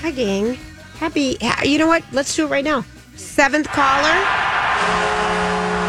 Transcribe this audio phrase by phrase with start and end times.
[0.00, 0.54] Hi, gang.
[0.94, 1.36] Happy.
[1.62, 2.02] You know what?
[2.10, 2.86] Let's do it right now.
[3.16, 4.16] Seventh caller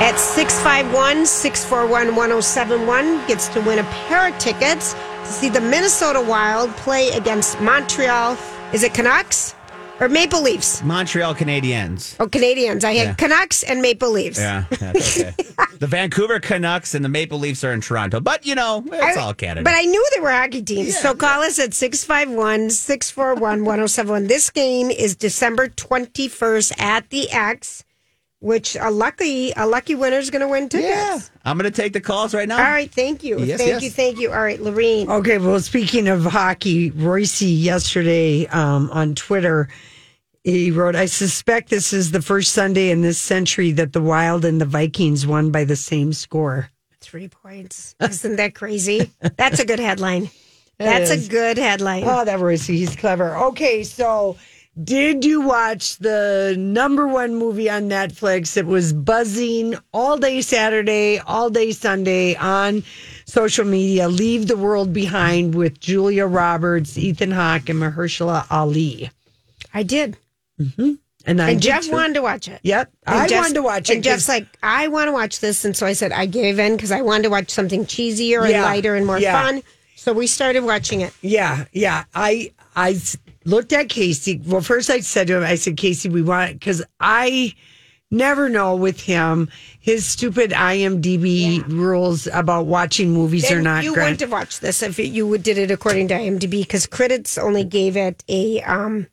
[0.04, 6.19] at 651 641 1071 gets to win a pair of tickets to see the Minnesota
[6.19, 8.38] Wild play against Montreal.
[8.73, 9.55] Is it Canucks
[10.02, 10.84] or Maple Leafs?
[10.84, 12.16] Montreal Canadiens.
[12.20, 12.84] Oh, Canadians.
[12.84, 13.14] I had Yeah.
[13.14, 14.40] Canucks and Maple Leafs.
[14.40, 15.34] Yeah, that's okay.
[15.80, 19.22] the Vancouver Canucks and the Maple Leafs are in Toronto, but you know it's I-
[19.22, 19.64] all Canada.
[19.64, 20.98] But I knew there were hockey teams.
[20.98, 24.28] so call us at 651 641 1071.
[24.28, 27.84] This game is December 21st at the X,
[28.40, 30.90] which a lucky a lucky winner is going to win tickets.
[30.90, 32.58] yeah, I'm going to take the calls right now.
[32.58, 32.92] All right.
[32.92, 33.40] Thank you.
[33.40, 33.84] Yes, thank yes.
[33.84, 33.90] you.
[33.92, 34.31] Thank you.
[34.31, 35.09] All right, Lorene.
[35.09, 39.70] Okay, well, speaking of hockey, Royce yesterday um, on Twitter,
[40.44, 44.44] he wrote, I suspect this is the first Sunday in this century that the Wild
[44.45, 46.70] and the Vikings won by the same score.
[47.00, 47.95] Three points.
[48.00, 49.12] Isn't that crazy?
[49.38, 50.30] That's a good headline.
[50.77, 52.04] That's a good headline.
[52.05, 53.36] Oh, that Royce, he's clever.
[53.38, 54.38] Okay, so
[54.84, 58.58] did you watch the number one movie on Netflix?
[58.58, 62.84] It was buzzing all day Saturday, all day Sunday on
[63.25, 64.08] social media.
[64.08, 69.12] Leave the World Behind with Julia Roberts, Ethan Hawke, and Mahershala Ali.
[69.73, 70.17] I did.
[71.23, 71.92] And, I And Jeff too.
[71.92, 72.59] wanted to watch it.
[72.64, 73.94] Yep, And I Jeff's- wanted to watch it.
[73.95, 75.64] And Jeff's like, I want to watch this.
[75.64, 78.50] And so I said, I gave in because I wanted to watch something cheesier and
[78.52, 79.40] Yeah, lighter and more yeah.
[79.40, 79.62] fun.
[79.95, 81.14] So we started watching it.
[81.22, 82.06] Yeah, yeah.
[82.16, 83.00] I I
[83.45, 84.42] looked at Casey.
[84.44, 87.53] Well, first I said to him, I said, Casey, we want because I
[88.09, 89.48] never know with him
[89.80, 93.84] his stupid IMDb rules about watching movies or not.
[93.84, 94.06] you Grant.
[94.08, 97.64] wouldn't have watched this if you would- did it according to IMDb because critics only
[97.64, 99.08] gave it a um,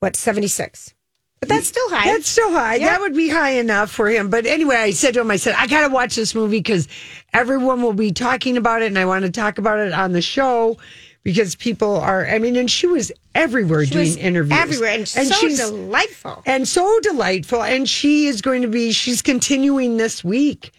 [0.00, 0.94] what seventy six,
[1.40, 2.04] but that's still high.
[2.12, 2.76] That's still high.
[2.76, 2.90] Yeah.
[2.90, 4.30] That would be high enough for him.
[4.30, 6.88] But anyway, I said to him, I said, I got to watch this movie because
[7.32, 10.22] everyone will be talking about it and I want to talk about it on the
[10.22, 10.76] show
[11.22, 14.58] because people are, I mean, and she was everywhere She doing was interviews.
[14.58, 16.42] everywhere and, so delightful.
[16.46, 17.62] and so delightful.
[17.62, 20.72] And she is going to be, she's continuing this week.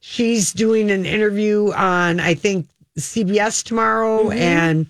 [0.00, 2.68] She's doing an interview on, I think,
[2.98, 4.24] CBS tomorrow.
[4.24, 4.38] Mm-hmm.
[4.38, 4.86] And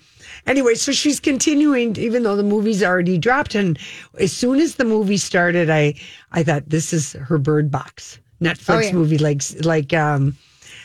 [0.46, 3.54] anyway, so she's continuing, even though the movie's already dropped.
[3.54, 3.78] And
[4.18, 5.94] as soon as the movie started, I,
[6.32, 8.92] I thought this is her bird box Netflix Oh, yeah.
[8.92, 10.36] movie, like, like, um,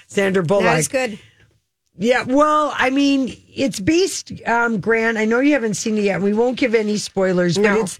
[0.07, 0.63] Sandra Bullock.
[0.63, 1.19] That is good.
[1.97, 5.17] Yeah, well, I mean, it's based, um, Grant.
[5.17, 6.21] I know you haven't seen it yet.
[6.21, 7.99] We won't give any spoilers, but it's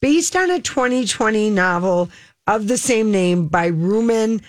[0.00, 2.10] based on a 2020 novel
[2.48, 4.42] of the same name by Rumaan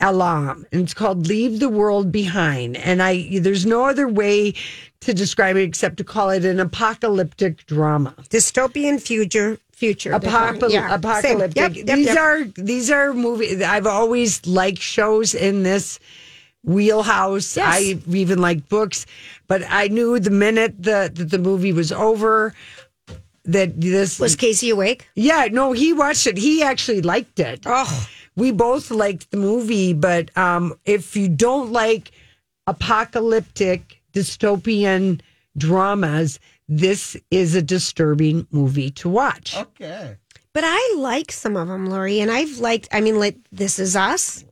[0.00, 4.54] Alam, and it's called "Leave the World Behind." And I, there's no other way
[5.00, 8.14] to describe it except to call it an apocalyptic drama.
[8.28, 9.58] Dystopian future.
[9.72, 10.18] Future.
[10.18, 10.60] they're calling it.
[10.62, 11.56] Apocal- Yeah, apocalyptic.
[11.56, 12.16] Yep, yep, these yep.
[12.18, 13.60] are these are movies.
[13.62, 15.98] I've always liked shows in this
[16.64, 17.56] wheelhouse.
[17.56, 17.66] Yes.
[17.68, 19.06] I even like books,
[19.48, 22.54] but I knew the minute the, that the movie was over
[23.44, 25.08] that this Was Casey awake?
[25.14, 29.92] yeah no he watched it he actually liked it Oh, we both liked the movie
[29.92, 32.10] but um if you don't like
[32.66, 35.20] apocalyptic dystopian
[35.56, 36.38] dramas
[36.68, 40.16] this is a disturbing movie to watch Okay.
[40.52, 42.88] but I like some of them, Lori, and I've liked.
[42.90, 44.42] I mean, like This Is Us,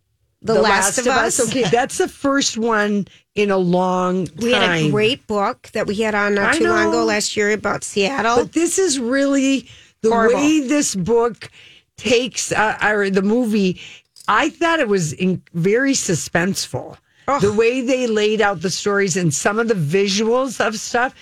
[0.42, 1.40] The, Last, of Us.
[1.48, 4.36] Okay, that's the first one in a long time.
[4.42, 7.36] We had a great book that we had on not I too long ago last
[7.36, 8.36] year about Seattle.
[8.36, 9.68] But this is really
[10.02, 10.36] the Horrible.
[10.36, 11.50] way this book
[11.96, 13.80] takes, uh, or the movie.
[14.28, 16.96] I thought it was in, very suspenseful.
[17.40, 21.14] The way they laid out the stories and some of the visuals of stuff.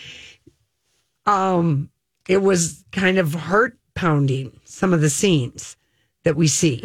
[1.26, 1.90] Um,
[2.28, 4.58] it was kind of heart pounding.
[4.64, 5.76] Some of the scenes
[6.24, 6.80] that we see.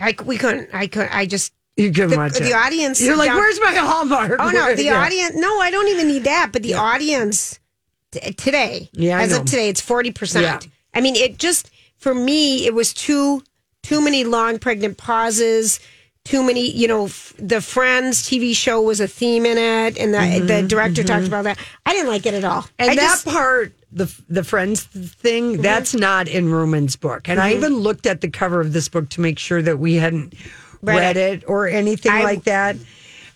[0.00, 0.70] I, we couldn't.
[0.72, 1.08] I could.
[1.10, 1.52] I just.
[1.76, 2.52] You can The, watch the it.
[2.52, 3.00] audience.
[3.00, 4.36] You're like, down- where's my hallmark?
[4.38, 5.02] Oh no, the Yeah.
[5.02, 5.34] audience.
[5.36, 6.50] No, I don't even need that.
[6.52, 7.58] But the audience
[8.10, 9.38] t- today, Yeah, I as know.
[9.40, 10.12] of today, it's forty Yeah.
[10.14, 10.68] percent.
[10.94, 11.70] I mean, it just
[12.02, 13.42] for me, it was too
[13.82, 15.80] too many long pregnant pauses.
[16.24, 17.06] Too many, you know.
[17.06, 21.26] F- the Friends TV show was a theme in it, and the the director talked
[21.26, 21.58] about that.
[21.84, 22.62] I didn't like it at all.
[22.62, 27.28] Mm-hmm, And I that just- part, the the friends thing, that's not in Rumaan's book.
[27.28, 29.94] And I even looked at the cover of this book to make sure that we
[29.94, 30.34] hadn't
[30.80, 31.42] Read read, it.
[31.42, 31.44] it.
[31.48, 32.76] or anything I- like that.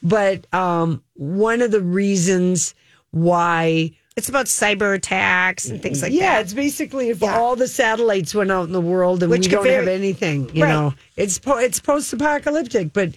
[0.03, 2.73] But um, one of the reasons
[3.11, 6.25] why, it's about cyber attacks and things like yeah, that.
[6.25, 7.37] Yeah, it's basically if Yeah.
[7.39, 10.51] all the satellites went out in the world and Which we don't very- have anything,
[10.55, 10.71] you Right.
[10.71, 12.93] know, it's po- it's post apocalyptic.
[12.95, 13.11] But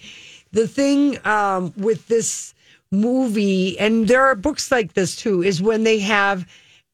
[0.52, 2.54] the thing um, with this
[2.92, 6.46] movie, and there are books like this too, is when they have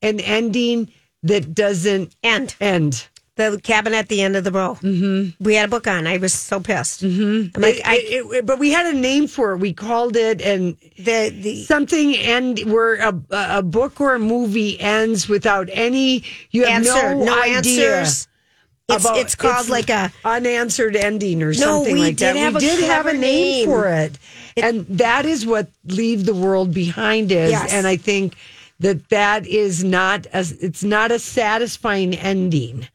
[0.03, 0.89] an ending
[1.23, 2.55] that doesn't End.
[2.61, 3.07] end.
[3.37, 4.75] The cabin at the end of the row.
[4.81, 5.43] Mm-hmm.
[5.43, 6.07] We had a book on.
[6.07, 7.03] I was so pissed.
[7.03, 7.59] Mm-hmm.
[7.61, 9.57] Like, It- I, it- it- but we had a name for it.
[9.57, 14.79] We called it and the the something and where a, a book or a movie
[14.79, 18.27] ends without any you have answer, no, no, idea answers.
[18.87, 21.53] It's about- it's called it's like a unanswered ending or No,
[21.83, 22.35] something like that.
[22.35, 23.65] we a did have a name, name.
[23.65, 24.17] for it.
[24.55, 27.73] and that is what leave the world behind is Yes.
[27.73, 28.35] and I think
[28.79, 32.87] that that is not as it's not a satisfying ending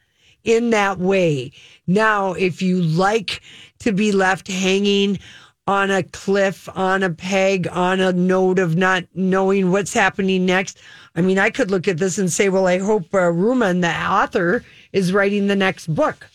[0.44, 1.52] in that way.
[1.86, 3.40] Now, if you like
[3.80, 5.18] to be left hanging
[5.66, 10.78] on a cliff, on a peg, on a note of not knowing what's happening next,
[11.14, 13.90] I mean, I could look at this and say, well, I hope uh, Rumaan, the
[13.90, 16.26] author, is writing the next book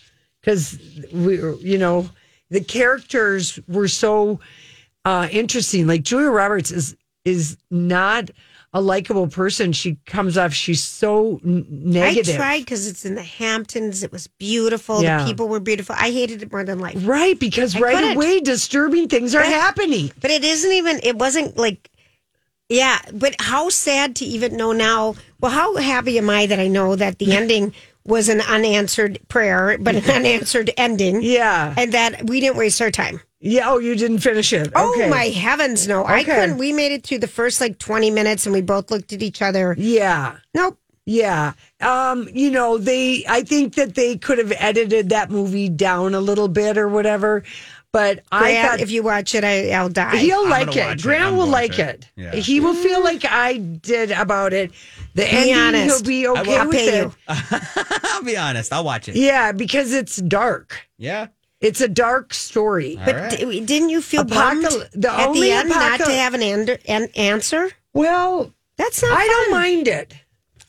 [0.41, 0.79] because
[1.11, 2.09] we, you know,
[2.49, 4.39] the characters were so
[5.03, 5.87] uh, interesting.
[5.87, 8.29] Like Julia Roberts is is not
[8.75, 9.71] a likable person.
[9.71, 10.53] She comes off.
[10.53, 12.35] She's so n- negative.
[12.35, 14.03] I tried because it's in the Hamptons.
[14.03, 15.01] It was beautiful.
[15.01, 15.19] Yeah.
[15.19, 15.95] The people were beautiful.
[15.97, 16.97] I hated it more than life.
[16.99, 18.17] Right, because I right couldn't.
[18.17, 20.11] away disturbing things are But- happening.
[20.19, 20.99] But it isn't even.
[21.03, 21.89] It wasn't like.
[22.67, 25.15] Yeah, but how sad to even know now.
[25.39, 27.73] Well, how happy am I that I know that the ending
[28.05, 31.21] was an unanswered prayer, but an unanswered ending.
[31.21, 31.73] Yeah.
[31.77, 33.21] and that we didn't waste our time.
[33.45, 33.69] Yeah.
[33.69, 34.71] Oh, you didn't finish it.
[34.75, 36.03] Oh my heavens, no!
[36.03, 36.35] I Okay.
[36.35, 36.57] couldn't.
[36.57, 39.41] We made it through the first like twenty minutes, and we both looked at each
[39.41, 39.75] other.
[39.77, 40.37] Yeah.
[40.53, 40.79] Nope.
[41.05, 41.53] Yeah.
[41.81, 46.19] Um, you know, they I think that they could have edited that movie down a
[46.19, 47.43] little bit or whatever.
[47.91, 50.17] But I Grant, thought if you watch it, I, I'll die.
[50.17, 50.85] he'll I'm like gonna it.
[50.87, 51.03] watch it.
[51.03, 51.89] Grant I'm will going like to.
[51.91, 52.09] it.
[52.17, 52.35] Yeah.
[52.35, 54.71] He will feel like I did about it.
[55.13, 55.85] The Be ending honest.
[55.85, 57.03] he'll be okay I'll with pay it.
[57.05, 57.13] you.
[58.03, 58.73] I'll be honest.
[58.73, 59.15] I'll watch it.
[59.15, 60.85] Yeah, because it's dark.
[60.97, 61.27] Yeah.
[61.65, 62.97] It's a dark story.
[62.99, 63.37] All But right.
[63.39, 66.41] d- didn't you feel Apocal- bummed the at only the end not to have an,
[66.41, 67.71] end- an answer?
[67.93, 69.11] Well, That's not.
[69.13, 70.13] I don't mind it.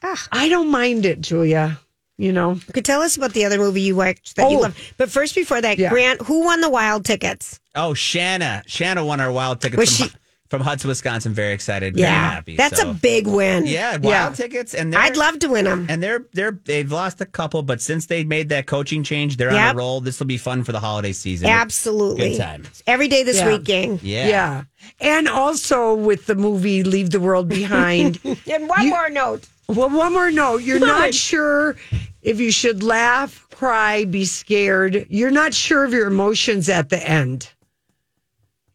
[0.02, 0.26] Ah.
[0.32, 1.78] I don't mind it, Julia.
[2.18, 4.60] You know, You could tell us about the other movie you watched that you Oh.
[4.60, 4.78] love.
[4.96, 5.90] But first, before that, Yeah.
[5.90, 7.60] Grant, who won the wild tickets?
[7.74, 8.62] Oh, Shanna.
[8.66, 10.14] Shanna won our wild tickets Was from, she-
[10.48, 11.32] from Hudson, Wisconsin.
[11.34, 11.94] Very excited.
[11.96, 12.56] Very happy.
[12.56, 13.66] that's So- a big win.
[13.66, 14.30] Yeah, wild Yeah.
[14.30, 14.74] tickets.
[14.74, 15.86] And they're, I'd love to win them.
[15.88, 19.50] And they're they're they've lost a couple, but since they made that coaching change, they're
[19.50, 20.00] on a roll.
[20.00, 21.48] This will be fun for the holiday season.
[21.48, 22.30] Absolutely.
[22.30, 22.62] Good time.
[22.86, 23.48] Every day this Yeah.
[23.48, 24.00] week, gang.
[24.02, 24.28] Yeah.
[24.28, 24.62] yeah.
[25.00, 28.18] And also with the movie Leave the World Behind.
[28.50, 29.44] And one more note.
[29.68, 30.62] well, one more note.
[30.62, 31.76] You're not sure
[32.22, 35.06] if you should laugh, cry, be scared.
[35.08, 37.50] You're not sure of your emotions at the end.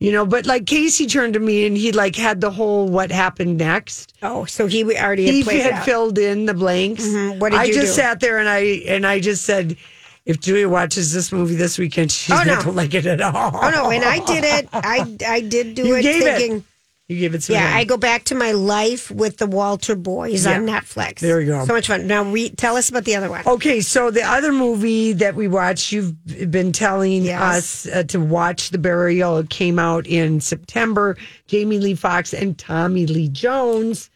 [0.02, 3.12] You know, but like Casey turned to me and he like had the whole what
[3.12, 4.14] happened next.
[4.24, 7.06] Oh, so he already had he had filled in the blanks.
[7.06, 7.38] Mhm.
[7.38, 8.02] What did I just do?
[8.02, 9.78] sat there and I and I just said,
[10.26, 12.56] if Julia watches this movie this weekend, she's Oh, no.
[12.56, 13.52] not gonna like it at all.
[13.54, 13.92] Oh no!
[13.92, 14.70] And I did it.
[14.74, 16.64] I I did do You it gave it.
[17.12, 17.56] You gave it some.
[17.56, 21.20] Yeah, I go back to my life with the Walter Boys on Netflix.
[21.20, 21.66] There you go.
[21.66, 22.08] So much fun.
[22.08, 23.44] Now, re- tell us about the other one.
[23.46, 26.16] Okay, so the other movie that we watched, you've
[26.50, 27.86] been telling Yes.
[27.86, 29.40] us uh, to watch The Burial.
[29.40, 31.18] It came out in September.
[31.48, 34.10] Jamie Lee Foxx and Tommy Lee Jones.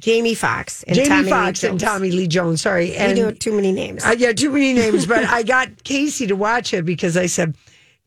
[0.00, 1.82] Jamie Foxx and Jamie Tommy Lee Foxx and Jones.
[1.92, 2.62] Tommy Lee Jones.
[2.62, 4.04] Sorry, We and do too many names.
[4.04, 7.54] Uh, yeah, too many names, but I got Casey to watch it because I said,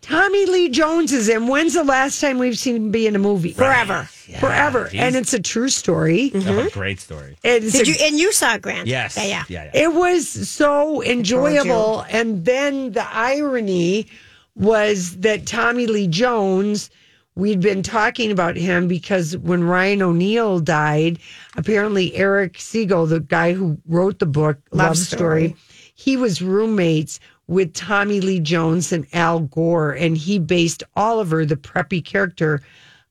[0.03, 1.47] Tommy Lee Jones is in.
[1.47, 3.53] When's the last time we've seen him be in a movie?
[3.53, 4.03] Forever.
[4.39, 4.89] Forever.
[4.91, 4.99] geez.
[5.01, 6.29] And it's a true story.
[6.35, 7.37] Oh, great story.
[7.43, 7.95] It's Did a- you?
[8.01, 8.87] And you saw Grant?
[8.87, 9.15] Yes.
[9.17, 9.43] Yeah, yeah.
[9.47, 9.71] Yeah.
[9.73, 9.81] yeah.
[9.83, 12.01] It was so enjoyable.
[12.09, 14.07] And then the irony
[14.55, 16.89] was that Tommy Lee Jones,
[17.35, 21.17] we'd been talking about him because when Ryan O'Neal died,
[21.55, 25.55] apparently Erich Segal, the guy who wrote the book Love, Love Story, Story.
[25.95, 31.55] he was roommates with Tommy Lee Jones and Al Gore, and he based Oliver, the
[31.55, 32.61] preppy character,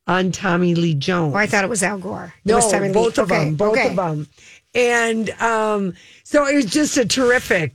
[0.06, 1.34] on Tommy Lee Jones.
[1.34, 2.34] Oh, I thought it was Al Gore.
[2.44, 2.94] It No, Tommy Lee.
[2.94, 3.88] both of Okay, them, both okay.
[3.90, 4.26] of them.
[4.74, 5.92] And um,
[6.24, 7.74] so it was just a terrific,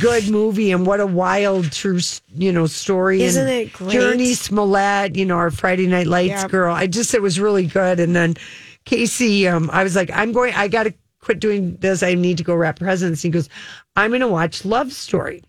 [0.00, 2.00] good movie, and what a wild, true,
[2.34, 3.22] you know, story.
[3.22, 3.94] Isn't and it great?
[3.96, 6.50] Jurnee Smollett, you know, our Friday Night Lights Yep.
[6.50, 6.74] girl.
[6.74, 8.00] I just it was really good.
[8.00, 8.34] And then
[8.84, 10.52] Casey, um, I was like, I'm going.
[10.54, 12.02] I got to quit doing this.
[12.02, 13.22] I need to go wrap presents.
[13.22, 13.48] He goes,
[13.94, 15.42] I'm going to watch Love Story.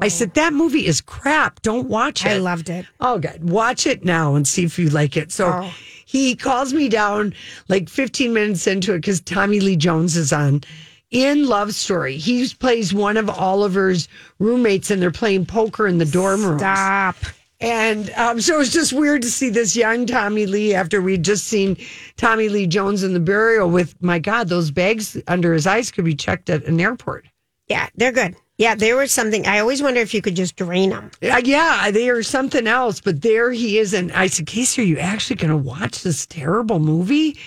[0.00, 1.62] I said that movie is crap.
[1.62, 2.28] Don't watch it.
[2.30, 2.86] I loved it.
[3.00, 3.42] Oh, God.
[3.44, 5.30] Watch it now and see if you like it.
[5.32, 5.70] So Oh.
[6.06, 7.34] he calls me down
[7.68, 10.62] like 15 minutes into it because Tommy Lee Jones is on
[11.10, 12.16] in Love Story.
[12.16, 14.08] He plays one of Oliver's
[14.38, 16.58] roommates and they're playing poker in the dorm room.
[16.58, 17.16] Stop.
[17.60, 21.46] And um, so it's just weird to see this young Tommy Lee after we'd just
[21.46, 21.76] seen
[22.16, 26.04] Tommy Lee Jones in the burial with, my God, those bags under his eyes could
[26.04, 27.26] be checked at an airport.
[27.66, 28.36] Yeah, they're good.
[28.58, 29.46] Yeah, there was something.
[29.46, 31.12] I always wonder if you could just drain them.
[31.22, 33.94] Uh, yeah, they are something else, but there he is.
[33.94, 37.38] And I said, Casey, are you actually going to watch this terrible movie?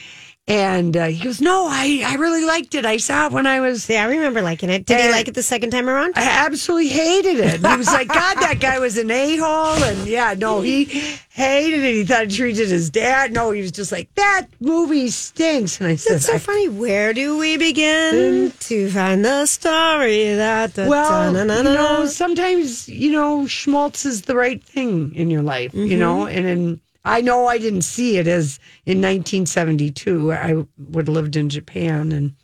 [0.51, 2.86] And uh, he goes, "No, I, I really liked it.
[2.86, 4.86] I saw it when I was Yeah, I remember liking it.
[4.86, 6.13] Did he And- like it the second time around?
[6.17, 7.65] I absolutely hated it.
[7.65, 9.81] He was like, God, that guy was an a hole.
[9.81, 10.84] And yeah, no, he
[11.29, 11.93] hated it.
[11.96, 13.31] He thought he treated his dad.
[13.31, 15.79] No, he was just like, that movie stinks.
[15.79, 16.67] And I said, It's so I- funny.
[16.67, 20.74] Where do we begin to find the story that?
[20.74, 22.05] da- well, da- na- you na- know, na.
[22.08, 26.81] sometimes, you know, schmaltz is the right thing in your life, you know, and in,
[27.03, 30.31] I know I didn't see it as in 1972.
[30.34, 32.36] I would have lived in Japan and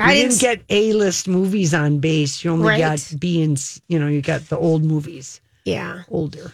[0.00, 2.44] I didn't didn't get A list movies on base.
[2.44, 2.78] You only Right.
[2.78, 6.52] got B and, C- you know, you got the old movies, Yeah, older.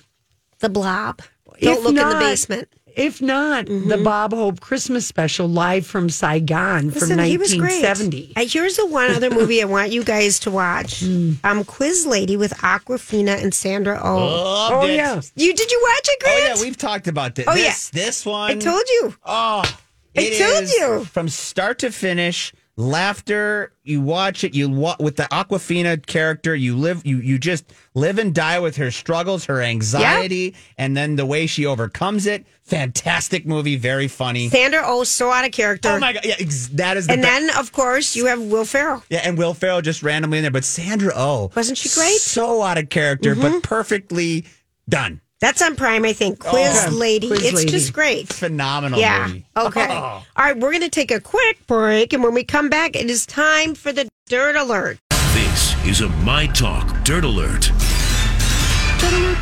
[0.60, 1.22] the blob.
[1.60, 2.68] Don't If look in the basement.
[2.96, 3.88] If not, Mm-hmm.
[3.88, 7.82] the Bob Hope Christmas special live from Saigon from Listen, he was great.
[7.82, 8.32] 1970.
[8.36, 11.02] Uh, here's the one other movie I want you guys to watch.
[11.14, 11.32] Hmm.
[11.44, 14.16] Um, Quiz Lady with Awkwafina and Sandra Oh.
[14.16, 14.94] Loved Oh, it.
[14.96, 15.20] yeah.
[15.34, 17.46] You did you watch it, Oh yeah, we've talked about this.
[17.48, 17.64] Oh, yeah.
[17.64, 18.50] this, this one.
[18.50, 19.14] I told you.
[19.24, 21.04] Oh, I it told is you.
[21.06, 22.52] from start to finish.
[22.76, 23.72] Laughter.
[23.84, 24.54] You watch it.
[24.54, 26.54] You wa- with the Awkwafina character.
[26.54, 27.02] You live.
[27.06, 31.46] You you just live and die with her struggles, her anxiety, and then the way
[31.46, 32.46] she overcomes it.
[32.62, 33.76] Fantastic movie.
[33.76, 34.48] Very funny.
[34.48, 35.90] Sandra Oh, so out of character.
[35.90, 36.24] Oh my god!
[36.24, 39.02] Yeah, ex- that is the and be- then, of course, you have Will Ferrell.
[39.08, 42.18] yeah, and Will Ferrell just randomly in there, but Sandra Oh, Wasn't she great?
[42.18, 43.60] So out of character, but mm-hmm.
[43.60, 44.46] perfectly
[44.88, 45.20] done.
[45.44, 46.42] That's on Prime, I think.
[46.46, 46.90] Oh, Quiz Okay.
[46.94, 47.26] Lady.
[47.28, 47.70] Quiz it's Lady.
[47.70, 48.32] just great.
[48.32, 49.26] Phenomenal Yeah.
[49.26, 49.44] movie.
[49.54, 49.88] Okay.
[49.90, 49.94] Oh.
[49.94, 52.14] All right, we're going to take a quick break.
[52.14, 54.96] And when we come back, it is time for the Dirt Alert.
[55.34, 57.70] This is a My Talk Dirt Alert.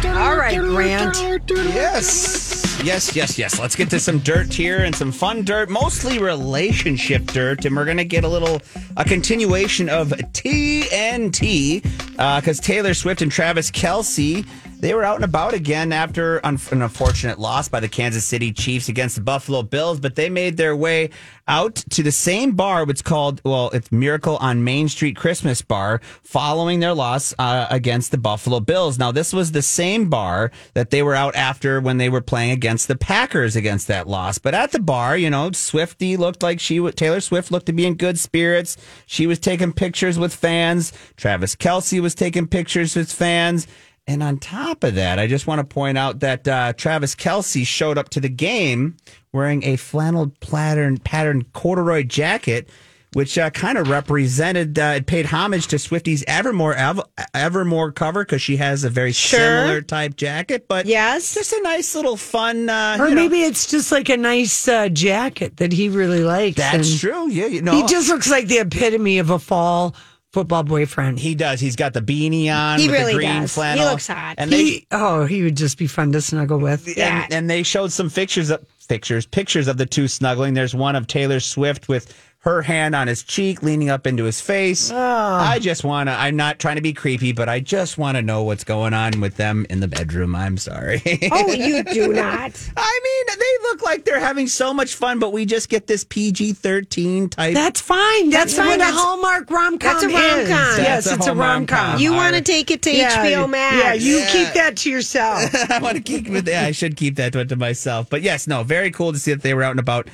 [0.04, 1.16] All right, Grant.
[1.48, 2.80] Yes.
[2.82, 3.60] Yes, yes, yes.
[3.60, 7.64] Let's get to some dirt here and some fun dirt, mostly relationship dirt.
[7.64, 8.60] And we're going to get a little,
[8.96, 11.80] a continuation of TNT
[12.16, 14.44] because uh, Taylor Swift and Travis Kelce,
[14.82, 18.88] they were out and about again after an unfortunate loss by the Kansas City Chiefs
[18.88, 21.10] against the Buffalo Bills, but they made their way
[21.46, 22.82] out to the same bar.
[22.90, 28.10] It's called, well, it's Miracle on Main Street Christmas Bar following their loss uh, against
[28.10, 28.98] the Buffalo Bills.
[28.98, 32.50] Now, this was the same bar that they were out after when they were playing
[32.50, 34.38] against the Packers against that loss.
[34.38, 37.72] But at the bar, you know, Swifty looked like she would, Taylor Swift looked to
[37.72, 38.76] be in good spirits.
[39.06, 40.92] She was taking pictures with fans.
[41.16, 43.68] Travis Kelce was taking pictures with fans.
[44.06, 47.64] And on top of that, I just want to point out that uh, Travis Kelce
[47.66, 48.96] showed up to the game
[49.32, 52.68] wearing a flannel pattern pattern corduroy jacket,
[53.12, 54.76] which uh, kind of represented.
[54.76, 57.00] Uh, it paid homage to Swifty's Evermore Ev-
[57.32, 59.38] Evermore cover because she has a very Sure.
[59.38, 60.66] similar type jacket.
[60.66, 61.34] But Yes.
[61.34, 62.68] just a nice little fun.
[62.68, 66.24] Uh, Or you know, maybe it's just like a nice uh, jacket that he really
[66.24, 66.56] likes.
[66.56, 67.30] that's and true.
[67.30, 69.94] Yeah, you know, He just looks like the epitome of a fall
[70.32, 71.18] football boyfriend.
[71.18, 71.60] he does.
[71.60, 72.78] He's got the beanie on.
[72.78, 73.54] He really the green does.
[73.54, 74.36] He looks hot.
[74.38, 76.96] And they oh, he would just be fun to snuggle with.
[76.96, 77.24] Yeah.
[77.24, 80.54] and, and they showed some pictures of pictures pictures of the two snuggling.
[80.54, 84.40] There's one of Taylor Swift with her hand on his cheek, leaning up into his
[84.40, 84.90] face.
[84.92, 84.96] Oh.
[84.96, 86.12] I just want to.
[86.12, 89.20] I'm not trying to be creepy, but I just want to know what's going on
[89.20, 90.34] with them in the bedroom.
[90.34, 91.00] I'm sorry.
[91.30, 92.70] Oh, you do not.
[92.76, 96.02] I mean, they look like they're having so much fun, but we just get this
[96.04, 97.54] PG-13 type.
[97.54, 98.30] That's fine.
[98.30, 98.78] That's, That's fine.
[98.78, 100.84] what a Hallmark rom com that's a rom-com.
[100.84, 101.98] Yes, a it's a rom com.
[102.00, 103.76] You want to take it to yeah, HBO Max.
[103.76, 104.26] Yeah, you Yeah.
[104.32, 105.54] keep that to yourself.
[105.70, 106.48] I want to keep with.
[106.48, 108.10] Yeah, I should keep that one to myself.
[108.10, 110.08] But yes, no, very cool to see that they were out and about,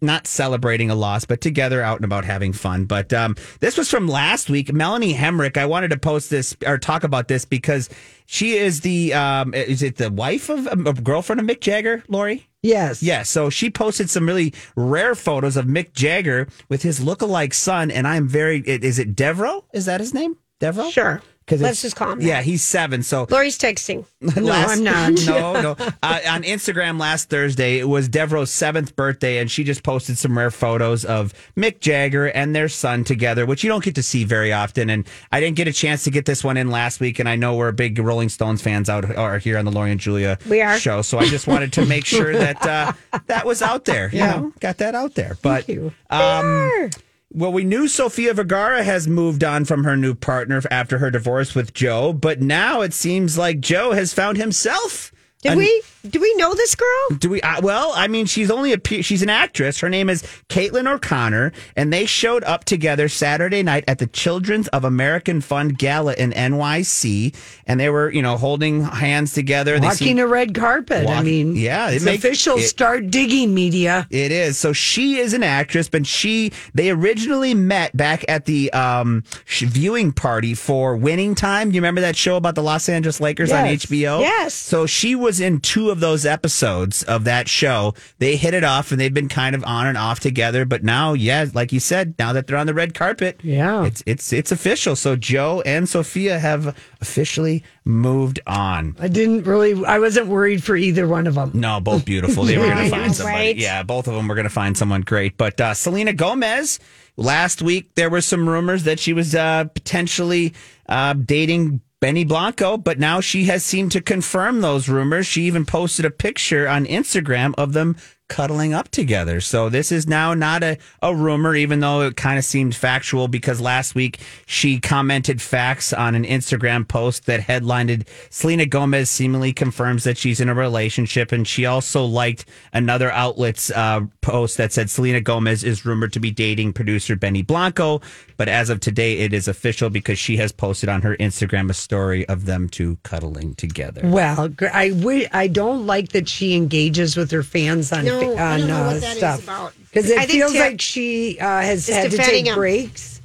[0.00, 2.84] not celebrating a loss, but together out and about having fun.
[2.84, 4.72] But um, this was from last week.
[4.72, 5.56] Melanie Hamrick.
[5.56, 7.88] I wanted to post this or talk about this because
[8.26, 12.46] she is the um, is it the wife of a girlfriend of Mick Jagger, Lori?
[12.62, 13.02] Yes.
[13.02, 17.90] Yeah, so she posted some really rare photos of Mick Jagger with his lookalike son,
[17.90, 18.60] and I'm very.
[18.60, 19.64] Is it Deveraux?
[19.72, 20.36] Is that his name?
[20.60, 20.90] Deveraux?
[20.90, 21.22] Sure.
[21.50, 22.24] Because Let's just call him that.
[22.24, 23.02] Yeah, he's seven.
[23.02, 24.04] So Lori's texting.
[24.40, 25.12] No, I'm not.
[25.26, 25.70] no, no.
[26.02, 30.38] Uh, on Instagram last Thursday, it was Deveraux's seventh birthday, and she just posted some
[30.38, 34.22] rare photos of Mick Jagger and their son together, which you don't get to see
[34.24, 34.90] very often.
[34.90, 37.34] And I didn't get a chance to get this one in last week, and I
[37.34, 40.60] know we're big Rolling Stones fans out or here on the Lori and Julia We
[40.62, 40.78] are.
[40.78, 42.92] show, so I just wanted to make sure that uh,
[43.26, 44.08] that was out there.
[44.12, 44.36] You Yeah.
[44.36, 45.36] know, got that out there.
[45.42, 45.92] But you.
[46.10, 46.90] um,
[47.32, 51.54] well, we knew Sofia Vergara has moved on from her new partner after her divorce
[51.54, 55.12] with Joe, but now it seems like Joe has found himself.
[55.42, 55.82] Did we?
[56.08, 57.16] Do we know this girl?
[57.18, 57.40] Do we?
[57.40, 59.80] Uh, well, I mean, she's only a she's an actress.
[59.80, 64.68] Her name is Caitlin O'Connor, and they showed up together Saturday night at the Children's
[64.68, 67.34] of Armenia Fund Gala in NYC,
[67.66, 69.78] and they were, you know, holding hands together.
[69.80, 71.08] Walking seemed- a red carpet.
[71.08, 72.56] I mean, yeah, it it's official.
[72.58, 74.06] it- Start digging media.
[74.10, 74.58] It is.
[74.58, 80.12] So she is an actress, but she they originally met back at the um, viewing
[80.12, 81.70] party for Winning Time.
[81.72, 84.20] You remember that show about the Los Angeles Lakers on HBO?
[84.20, 84.54] Yes.
[84.54, 87.94] So she was was in two of those episodes of that show.
[88.18, 90.64] They hit it off, and they've been kind of on and off together.
[90.64, 93.84] But now, yeah, like you said, now that they're on the red carpet, Yeah.
[93.84, 94.96] it's it's it's official.
[94.96, 98.96] So Joe and Sofia have officially moved on.
[98.98, 99.84] I didn't really.
[99.84, 101.52] I wasn't worried for either one of them.
[101.54, 102.42] No, both beautiful.
[102.42, 103.36] They were going to find somebody.
[103.38, 103.56] right?
[103.56, 105.36] Yeah, both of them were going to find someone great.
[105.36, 106.80] But uh, Selena Gomez,
[107.16, 110.54] last week there were some rumors that she was uh, potentially
[110.88, 115.26] uh, dating Benny Blanco, but now she has seemed to confirm those rumors.
[115.26, 117.96] She even posted a picture on Instagram of them
[118.30, 119.40] cuddling up together.
[119.42, 123.28] So this is now not a, a rumor, even though it kind of seemed factual
[123.28, 129.52] because last week she commented facts on an Instagram post that headlined Selena Gomez seemingly
[129.52, 131.32] confirms that she's in a relationship.
[131.32, 136.20] And she also liked another outlet's uh, post that said Selena Gomez is rumored to
[136.20, 138.00] be dating producer Benny Blanco.
[138.36, 141.74] But as of today, it is official because she has posted on her Instagram a
[141.74, 144.02] story of them two cuddling together.
[144.04, 148.34] Well, I wi- I don't like that she engages with her fans on No, fa-
[148.42, 149.72] I on don't know uh, what that is stuff about.
[149.80, 152.54] because I it think feels Ter- like she uh, has had to take him.
[152.54, 153.20] breaks.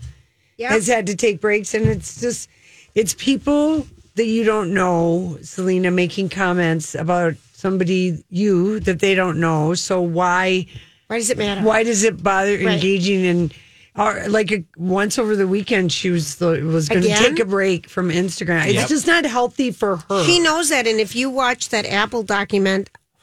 [0.58, 0.70] Yeah.
[0.70, 2.50] Has had to take breaks, and it's just
[2.94, 3.86] it's people
[4.16, 9.74] that you don't know, Selena, making comments about somebody you that they don't know.
[9.74, 10.66] So why
[11.08, 11.62] Why does it matter?
[11.62, 12.76] why does it bother Right.
[12.76, 13.52] engaging in?
[13.98, 17.46] Or like a, once over the weekend, she was the, was going to take a
[17.46, 18.66] break from Instagram.
[18.68, 20.26] It's just not healthy for her.
[20.26, 22.24] She knows that, and if you watch that Apple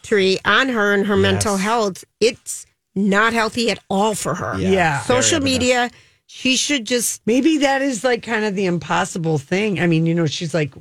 [0.03, 4.59] documentary on her and her mental health, it's not healthy at all for her.
[4.59, 5.01] Yeah.
[5.01, 5.63] Social Very evident.
[5.63, 5.91] media,
[6.27, 9.81] she should just Maybe that is like kind of the impossible thing.
[9.81, 10.73] I mean, you know, she's like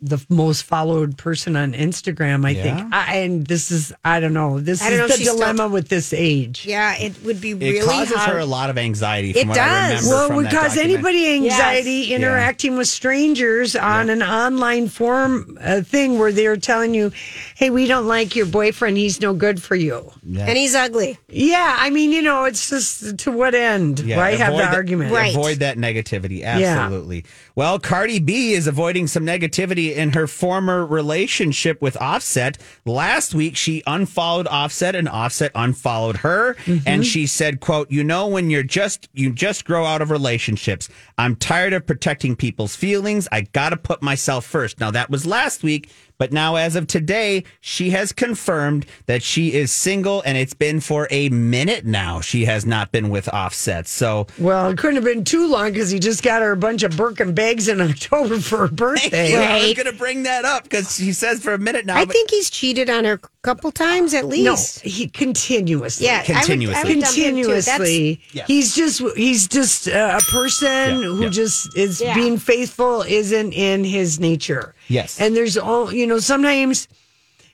[0.00, 2.62] the most followed person on Instagram, I Yeah.
[2.62, 2.92] think.
[2.94, 5.28] I, and this is, I don't know, this I don't know is if the she's
[5.30, 6.64] still- dilemma with this age.
[6.66, 8.30] yeah, it would be It really It causes hard.
[8.32, 9.32] her a lot of anxiety.
[9.34, 10.02] From It what I does.
[10.04, 10.90] remember Well, it would cause document.
[11.06, 12.10] anybody anxiety Yes.
[12.18, 17.12] interacting with strangers on an online form uh, thing where they're telling you,
[17.54, 18.96] hey, we don't like your boyfriend.
[18.96, 20.10] He's no good for you.
[20.38, 21.18] and he's ugly.
[21.28, 21.76] Yeah.
[21.78, 24.00] I mean, you know, it's just to what end?
[24.00, 25.12] Yeah, Why have avoid the that- argument?
[25.12, 25.32] Right.
[25.34, 26.42] Avoid that negativity.
[26.44, 27.24] Absolutely.
[27.58, 32.56] Well, Cardi B is avoiding some negativity in her former relationship with Offset.
[32.84, 36.54] Last week, she unfollowed Offset and Offset unfollowed her.
[36.54, 36.86] Mm-hmm.
[36.86, 40.88] And she said, quote, you know, when you're just, you just grow out of relationships.
[41.18, 43.26] I'm tired of protecting people's feelings.
[43.32, 44.78] I got to put myself first.
[44.78, 45.90] Now, that was last week.
[46.18, 50.80] But now, as of today, she has confirmed that she is single, and it's been
[50.80, 52.20] for a minute now.
[52.20, 53.86] She has not been with Offset.
[53.86, 56.82] So, Well, it couldn't have been too long because he just got her a bunch
[56.82, 59.36] of Birkin bags in October for her birthday.
[59.36, 61.96] I was going to bring that up because she says for a minute now.
[61.96, 64.44] I but- think he's cheated on her a couple times at least.
[64.44, 64.80] No, least.
[64.80, 66.06] he continuously.
[66.06, 66.74] Yeah, I would- I would Continuously.
[66.82, 67.34] dump him too.
[67.36, 68.20] continuously.
[68.32, 68.44] Yeah.
[68.48, 71.28] He's just he's just uh, a person Yeah, who yeah.
[71.28, 72.14] just is Yeah.
[72.14, 74.74] being faithful isn't in his nature.
[74.88, 75.20] Yes.
[75.20, 76.18] and there's all you know.
[76.18, 76.88] Sometimes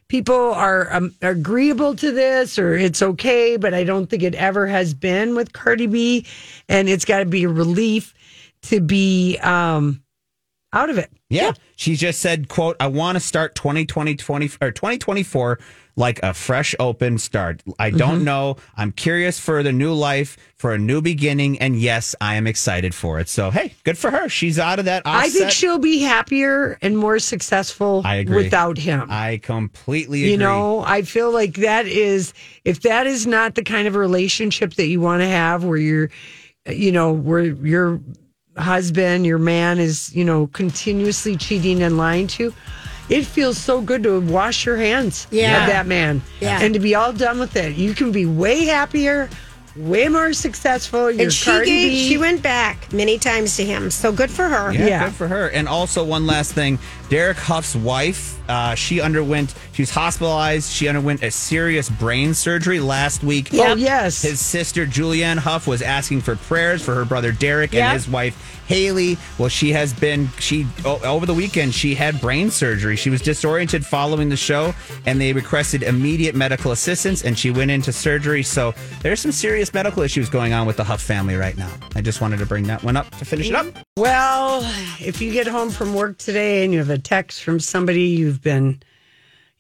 [0.09, 4.67] people are um, agreeable to this or it's okay, but I don't think it ever
[4.67, 6.27] has been with Cardi B,
[6.69, 8.15] and it's got to be a relief
[8.63, 10.03] to be um,
[10.73, 11.11] out of it.
[11.29, 11.53] Yeah.
[11.77, 15.59] She just said, quote, I want to start 2020, 20, or 2024
[15.97, 17.63] like a fresh open start.
[17.79, 18.25] I don't Mm-hmm.
[18.25, 18.57] know.
[18.77, 21.59] I'm curious for the new life, for a new beginning.
[21.61, 23.29] And yes, I am excited for it.
[23.29, 24.29] So, hey, good for her.
[24.29, 28.45] She's out of that I think she'll be happier and more successful I agree.
[28.45, 29.07] without him.
[29.11, 30.31] I completely agree.
[30.33, 32.33] You know, I feel like that is
[32.65, 36.11] if that is not the kind of relationship that you want to have where you're
[36.67, 38.01] you know, where your
[38.57, 42.55] husband, your man is, you know, continuously cheating and lying to you,
[43.09, 45.63] it feels so good to wash your hands Yeah.
[45.63, 46.23] of that man.
[46.41, 46.61] Yeah.
[46.63, 47.75] And to be all done with it.
[47.77, 49.29] You can be way happier,
[49.77, 51.11] way more successful.
[51.11, 52.09] You're And she Cardi gave, B.
[52.09, 53.91] she went back many times to him.
[53.91, 54.73] So good for her.
[54.73, 55.05] Yeah, Yeah.
[55.07, 55.49] good for her.
[55.49, 56.79] And also, one last thing
[57.11, 60.71] Derek Hough's wife, uh, she underwent, she was hospitalized.
[60.73, 63.51] She underwent a serious brain surgery last week.
[63.53, 64.23] Oh, yes.
[64.23, 67.87] His sister, Julianne Hough, was asking for prayers for her brother Derek Yeah.
[67.91, 69.19] and his wife, Hayley.
[69.37, 72.95] Well, she has been, she, o over the weekend, she had brain surgery.
[72.97, 74.75] She was disoriented following the show,
[75.07, 78.43] and they requested immediate medical assistance, and she went into surgery.
[78.45, 81.71] So there's some serious medical issues going on with the Hough family right now.
[81.97, 83.67] I just wanted to bring that one up to finish it up.
[83.97, 84.61] Well,
[85.01, 88.41] if you get home from work today and you have a text from somebody you've
[88.41, 88.81] been,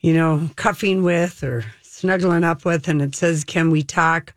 [0.04, 4.34] you know, cuffing with or snuggling up with, and it says, Can we talk?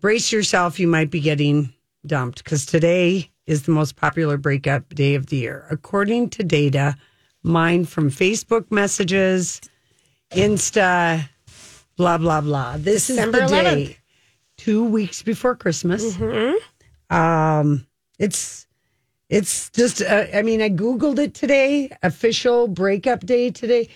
[0.00, 1.72] Brace yourself, you might be getting
[2.06, 5.66] dumped because today is the most popular breakup day of the year.
[5.72, 6.96] According to data
[7.42, 9.60] mined from Facebook messages,
[10.30, 11.28] Insta,
[11.96, 12.76] blah, blah, blah.
[12.76, 13.74] This December is the 11th.
[13.74, 13.98] day,
[14.56, 16.16] two weeks before Christmas.
[17.10, 17.88] Um,
[18.20, 18.68] it's
[19.28, 23.88] it's just, uh, I mean, I Googled it today, official breakup day today.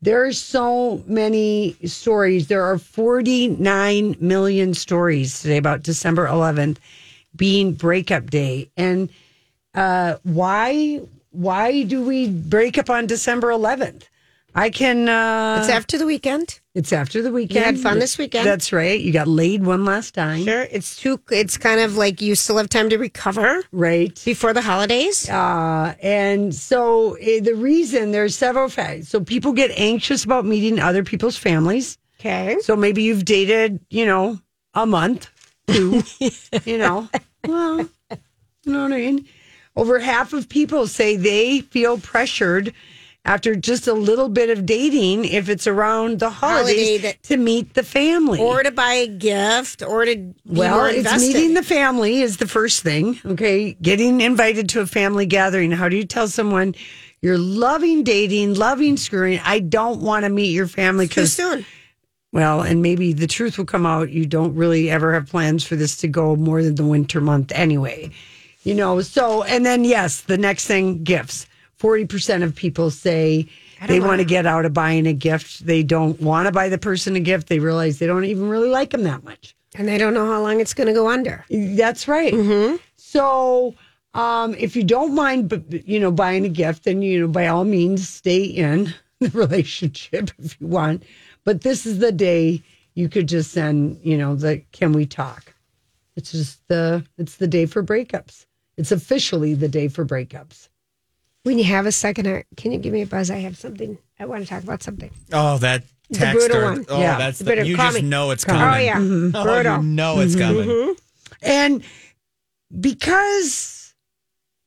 [0.00, 2.46] There are so many stories.
[2.46, 6.78] There are 49 million stories today about December 11th
[7.34, 8.70] being breakup day.
[8.76, 9.10] And
[9.74, 14.07] uh, why why do we break up on December 11th?
[14.54, 16.58] I can uh It's after the weekend.
[16.74, 17.56] it's after the weekend.
[17.56, 18.46] You had fun this weekend?
[18.46, 18.98] That's right.
[18.98, 20.44] You got laid one last time.
[20.44, 20.66] Sure.
[20.70, 21.20] It's too.
[21.30, 24.20] It's kind of like you still have time to recover Right.
[24.24, 25.28] before the holidays.
[25.28, 29.08] Uh, and so eh, the reason there's several facts.
[29.08, 31.98] So people get anxious about meeting other people's families.
[32.18, 32.56] Okay.
[32.62, 34.40] So maybe you've dated, you know,
[34.74, 35.28] a month,
[35.68, 36.02] two,
[36.64, 37.08] you know.
[37.46, 37.88] Well,
[38.64, 39.26] you know what I mean?
[39.76, 42.72] Over half of people say they feel pressured
[43.24, 47.36] after just a little bit of dating if it's around the holidays Holiday that- to
[47.36, 48.40] meet the family.
[48.40, 51.34] Or to buy a gift, or to be well, more it's invested.
[51.34, 53.20] meeting the family is the first thing.
[53.26, 53.76] Okay.
[53.82, 55.70] Getting invited to a family gathering.
[55.72, 56.74] How do you tell someone
[57.20, 59.40] you're loving dating, loving screwing?
[59.44, 61.66] I don't want to meet your family too because soon.
[62.32, 64.10] well, and maybe the truth will come out.
[64.10, 67.52] You don't really ever have plans for this to go more than the winter month
[67.54, 68.10] anyway.
[68.62, 71.46] You know, so, and then yes, the next thing gifts.
[71.78, 73.48] 40% of people say
[73.86, 75.64] they want to get out of buying a gift.
[75.64, 77.48] They don't want to buy the person a gift.
[77.48, 79.54] They realize they don't even really like them that much.
[79.76, 81.44] And they don't know how long it's going to go under.
[81.50, 82.32] That's right.
[82.96, 83.74] So,
[84.14, 87.64] um, if you don't mind, you know, buying a gift, then you know, by all
[87.64, 91.04] means, stay in the relationship if you want.
[91.44, 92.62] But this is the day
[92.94, 95.54] you could just send, you know, the "Can we talk?"
[96.16, 98.46] It's just the it's the day for breakups.
[98.76, 100.68] It's officially the day for breakups.
[101.48, 103.30] When you have a second, can you give me a buzz?
[103.30, 103.96] I have something.
[104.20, 105.10] I want to talk about something.
[105.32, 106.84] Oh, that The text brutal or one.
[106.90, 107.16] oh, Yeah.
[107.16, 108.02] that's The the, brutal- you just me.
[108.02, 108.60] know it's coming.
[108.60, 109.34] Oh yeah, mm-hmm.
[109.34, 109.76] Oh, brutal.
[109.78, 110.42] you know it's mm-hmm.
[110.42, 110.68] coming.
[110.68, 110.92] Mm-hmm.
[111.40, 111.82] And
[112.78, 113.94] because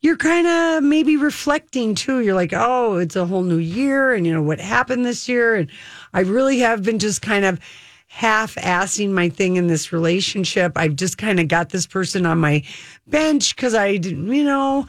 [0.01, 4.25] you're kind of maybe reflecting too, you're like, oh, it's a whole new year, and
[4.25, 5.69] you know what happened this year, and
[6.15, 7.59] I really have been just kind of
[8.07, 10.73] half assing my thing in this relationship.
[10.75, 12.63] I've just kind of got this person on my
[13.05, 14.87] bench because I, didn't, you know,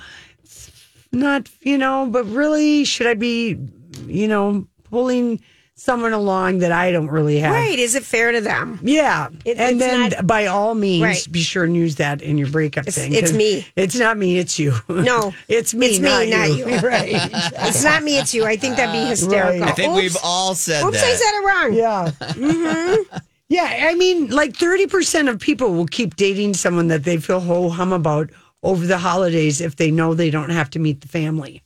[1.13, 3.59] not, you know, but really, should I be,
[4.07, 5.41] you know, pulling
[5.75, 7.53] someone along that I don't really have?
[7.53, 7.79] Right?
[7.79, 8.79] Is it fair to them?
[8.83, 9.29] Yeah.
[9.45, 11.27] It- and then not- by all means, Right.
[11.31, 13.13] be sure and use that in your breakup It's- thing.
[13.13, 13.67] it's 'cause me.
[13.75, 14.75] It's not me, it's you.
[14.89, 16.69] No, it's me, it's me, not, not you.
[16.69, 16.79] you.
[16.83, 17.09] right.
[17.13, 18.19] It's not me.
[18.19, 18.45] It's you.
[18.45, 19.61] I think that'd be hysterical.
[19.61, 19.71] right.
[19.71, 20.03] I think Oops.
[20.03, 21.05] we've all said Oops, that.
[21.11, 21.73] Oops, I said it wrong.
[21.75, 22.11] Yeah.
[22.57, 23.17] Mm-hmm.
[23.49, 23.87] Yeah.
[23.91, 27.93] I mean, like 30% of people will keep dating someone that they feel ho hum
[27.93, 28.31] about
[28.63, 31.63] over the holidays if they know they don't have to meet the family.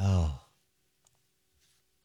[0.00, 0.38] oh.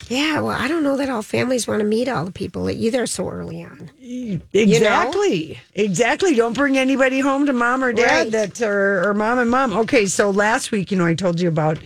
[0.09, 3.05] Yeah, well, I don't know that all families want to meet all the people either
[3.07, 3.91] so early on.
[4.53, 5.59] Exactly.
[5.73, 6.33] Exactly.
[6.33, 8.31] Don't bring anybody home to mom or dad Right.
[8.31, 9.73] that or, or mom and mom.
[9.73, 11.79] Okay, so last week, you know, I told you about,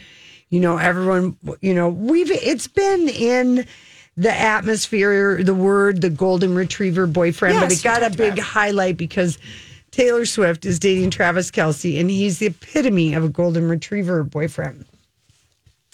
[0.50, 3.66] you know, everyone, you know, we've it's been in
[4.18, 8.98] the atmosphere, the word, the golden retriever boyfriend, but it got a big about highlight
[8.98, 9.40] because
[9.92, 14.86] Taylor Swift is dating Travis Kelce, and he's the epitome of a golden retriever boyfriend.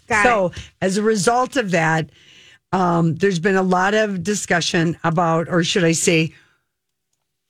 [0.08, 0.72] Got so, it.
[0.82, 2.10] as a result of that,
[2.72, 6.34] um, there's been a lot of discussion about, or should I say,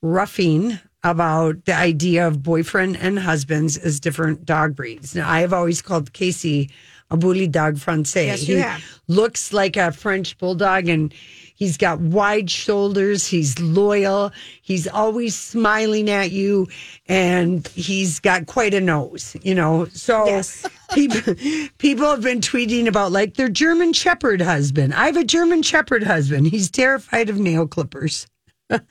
[0.01, 5.15] roughing about the idea of boyfriend and husbands as different dog breeds.
[5.15, 6.69] Now, I have always called Casey
[7.09, 8.27] a bully dog français.
[8.27, 8.83] Yes, you he have.
[9.07, 11.13] looks like a French bulldog and
[11.57, 13.27] he's got wide shoulders.
[13.27, 14.31] He's loyal.
[14.61, 16.67] He's always smiling at you
[17.07, 19.85] and he's got quite a nose, you know.
[19.85, 20.65] So Yes.
[20.93, 21.35] people,
[21.79, 24.93] people have been tweeting about like their German Shepherd husband.
[24.93, 26.47] I have a German Shepherd husband.
[26.47, 28.27] He's terrified of nail clippers.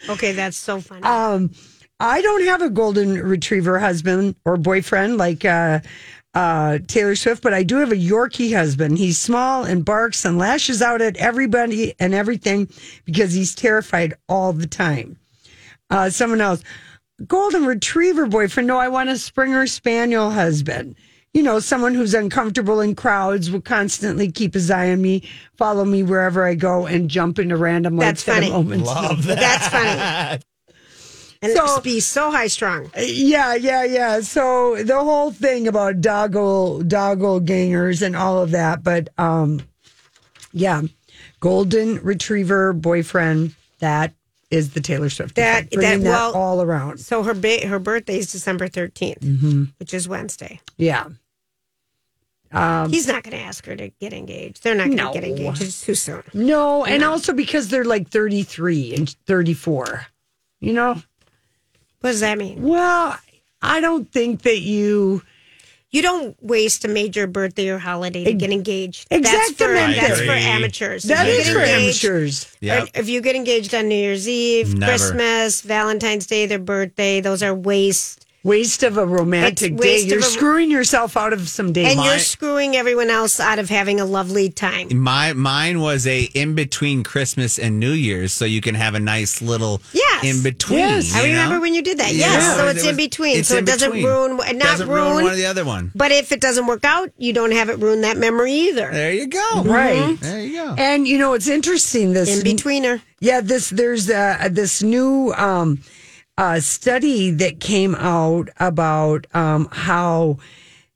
[0.08, 1.02] Okay, that's so funny.
[1.02, 1.50] Um,
[2.00, 5.80] I don't have a golden retriever husband or boyfriend like uh,
[6.36, 8.98] uh, Taylor Swift, but I do have a Yorkie husband.
[8.98, 12.68] He's small and barks and lashes out at everybody and everything
[13.06, 15.18] because he's terrified all the time.
[15.88, 16.62] Uh, someone else,
[17.26, 18.66] golden retriever boyfriend.
[18.66, 20.96] No, I want a Springer Spaniel husband.
[21.32, 25.22] You know, someone who's uncomfortable in crowds, will constantly keep his eye on me,
[25.56, 28.76] follow me wherever I go, and jump into random That's lakes at a funny.
[28.76, 29.38] Love that.
[29.38, 30.42] that's funny.
[31.42, 32.90] And So- be so high strung.
[32.98, 34.20] Yeah, yeah, yeah.
[34.20, 39.60] So the whole thing about doggle doggle gangers and all of that, but um
[40.52, 40.82] yeah,
[41.40, 44.14] golden retriever boyfriend, that
[44.50, 45.34] is the Taylor Swift.
[45.34, 46.98] That- that- well- all around.
[47.00, 49.64] So her ba- her birthday is December 13th, Mm-hmm.
[49.78, 50.60] which is Wednesday.
[50.78, 51.08] Yeah.
[52.52, 54.62] Um, He's not going to ask her to get engaged.
[54.62, 55.12] They're not going to No.
[55.12, 55.60] get engaged.
[55.62, 56.22] It's too soon.
[56.32, 60.06] No, and also because they're like 33 and 34.
[60.60, 61.02] You know?
[62.06, 62.62] What does that mean?
[62.62, 63.18] Well,
[63.60, 65.22] I don't think that you
[65.90, 69.06] You don't waste a major birthday or holiday to get engaged.
[69.10, 69.38] Exactly.
[69.38, 71.04] That's for, I that's for amateurs.
[71.04, 72.56] If That you is get for engaged- amateurs.
[72.60, 72.88] Yep.
[72.94, 74.92] If you get engaged on New Year's Eve, Never.
[74.92, 78.25] Christmas, Valentine's Day, their birthday, those are waste.
[78.46, 80.00] Waste of a romantic It's day.
[80.02, 81.88] You're a- screwing yourself out of some days.
[81.88, 84.96] And My- you're screwing everyone else out of having a lovely time.
[84.96, 89.00] My mine was a in between Christmas and New Year's, so you can have a
[89.00, 90.22] nice little Yes.
[90.24, 90.78] in between.
[90.78, 91.12] Yes.
[91.14, 92.14] I remember when you did that.
[92.14, 92.56] Yes.
[92.56, 93.42] So it's in between.
[93.42, 95.90] So it doesn't ruin- not doesn't ruin ruin- one or the other one.
[95.96, 98.88] But if it doesn't work out, you don't have it ruin that memory either.
[98.92, 99.62] There you go.
[99.64, 100.16] Right.
[100.20, 100.74] There you go.
[100.78, 102.12] and you know it's interesting.
[102.12, 103.00] This In betweener.
[103.18, 105.80] Yeah, this there's uh, this new um,
[106.38, 110.36] uh, study that came out about um, how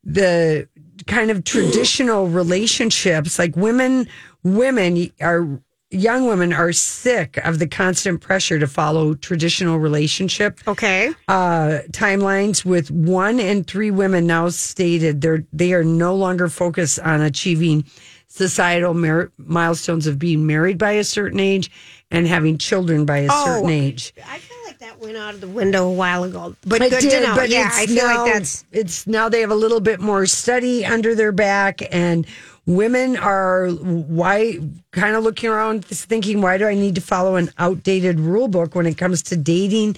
[0.04, 0.68] the
[1.06, 4.06] kind of traditional relationships, like women,
[4.42, 5.46] women are
[5.92, 11.08] young women are sick of the constant pressure to follow traditional relationship Okay.
[11.26, 17.00] uh, timelines with one in three women now stated they're they are no longer focused
[17.00, 17.84] on achieving
[18.28, 21.72] societal mer- milestones of being married by a certain age
[22.10, 24.12] and having children by a Oh, certain age.
[24.26, 26.56] I feel like that went out of the window a while ago.
[26.66, 29.50] But It good did, but yeah, I feel now, like that's it's now they have
[29.50, 32.26] a little bit more study under their back and
[32.66, 34.58] women are why
[34.92, 38.74] kind of looking around thinking why do I need to follow an outdated rule book
[38.74, 39.96] when it comes to dating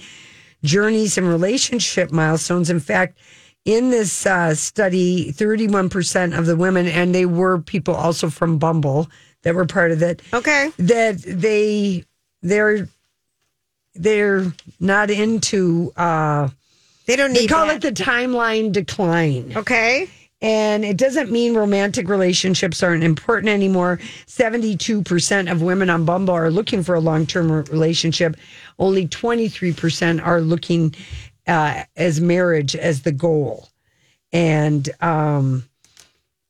[0.63, 3.17] journeys and relationship milestones in fact
[3.65, 9.09] in this uh, study 31% of the women and they were people also from Bumble
[9.43, 10.71] that were part of it okay.
[10.77, 12.03] that they
[12.41, 12.87] they're
[13.95, 16.49] they're not into uh
[17.05, 17.83] They don't they need call that.
[17.83, 20.09] it the timeline decline Okay.
[20.41, 26.49] and it doesn't mean romantic relationships aren't important anymore 72% of women on bumble are
[26.49, 28.35] looking for a long-term relationship
[28.79, 30.95] only 23% are looking
[31.45, 33.67] uh, as marriage as the goal
[34.31, 35.63] and um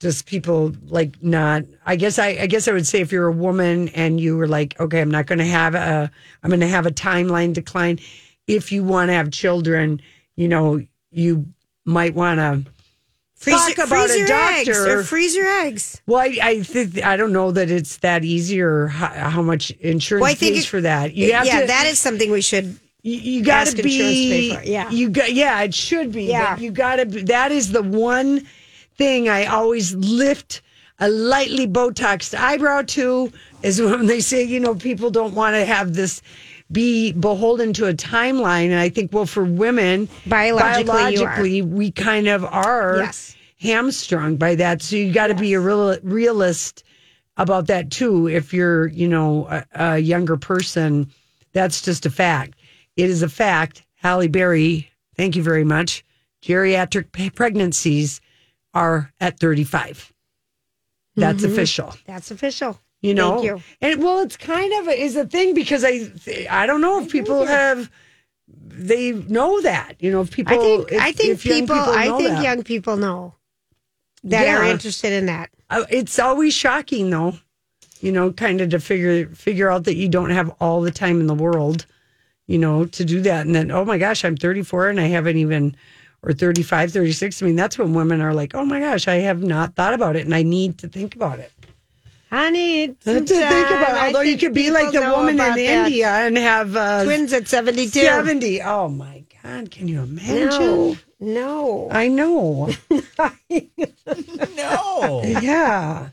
[0.04, 3.32] just people like not i guess i i guess i would say if you're a
[3.32, 6.12] woman and you were like okay i'm not going to have a
[6.44, 7.98] i'm going to have a timeline decline
[8.46, 10.02] if you want to have children
[10.36, 11.46] you know you
[11.86, 12.70] might want to
[13.36, 16.02] Freeze, talk about a your eggs doctor or freeze your eggs.
[16.06, 19.72] well i i think i don't know that it's that easy or how, how much
[19.72, 22.30] insurance Well, I think pays it- for that you have yeah, to that is something
[22.30, 22.78] we should.
[23.04, 24.90] you, you got to be pay for it, yeah.
[24.90, 26.58] you got yeah it should be Yeah.
[26.58, 28.46] you got to that is the one
[28.96, 30.62] thing i always lift
[31.00, 33.32] a lightly botoxed eyebrow to
[33.64, 36.22] is when they say you know people don't want to have this
[36.72, 38.66] be beholden to a timeline.
[38.66, 43.36] And i think well for women Biologically, biologically we kind of are Yes.
[43.60, 44.82] hamstrung by that.
[44.82, 46.84] So you got to be a real realist
[47.38, 48.28] about that too.
[48.28, 51.12] If you're you know a, a younger person
[51.54, 52.56] that's just a fact.
[52.96, 53.84] It is a fact.
[53.96, 56.04] Halle berry thank you very much.
[56.42, 58.20] Geriatric pregnancies
[58.74, 60.12] are at 35
[61.16, 62.80] that's official That's official.
[63.02, 63.48] you know Mm-hmm.
[63.48, 63.64] Thank you.
[63.82, 66.10] and well it's kind of a, is a thing because i
[66.50, 67.90] i don't know if people have
[68.48, 70.92] they know that you know if people I think.
[70.92, 71.76] if, I think young people.
[71.76, 72.44] I think that.
[72.44, 73.36] young people know
[74.26, 75.50] that are interested in that.
[75.70, 77.34] Uh, it's always shocking though
[78.00, 81.20] you know kind of to figure figure out that you don't have all the time
[81.20, 81.86] in the world
[82.48, 85.38] you know to do that and then oh my gosh i'm 34 and i haven't
[85.38, 85.76] even
[86.24, 89.44] or 35 36 i mean that's when women are like oh my gosh i have
[89.44, 91.52] not thought about it and i need to think about it
[92.36, 93.96] I need to think about time.
[93.96, 94.00] it.
[94.02, 95.58] I although you could be like the woman in that.
[95.60, 98.00] india and have uh, Twins at seventy two.
[98.02, 101.90] 70 oh my god can you imagine No, no.
[101.92, 102.70] i know
[104.58, 105.22] No.
[105.24, 106.10] yeah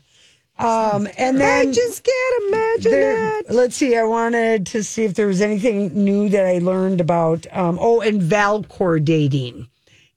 [0.59, 3.55] um and I just can't imagine There, that.
[3.55, 3.97] let's see.
[3.97, 7.47] I wanted to see if there was anything new that I learned about.
[7.51, 9.67] Um, oh, and Valcor dating